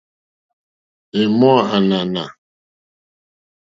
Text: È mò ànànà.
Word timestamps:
È 1.19 1.21
mò 1.39 1.53
ànànà. 1.75 2.23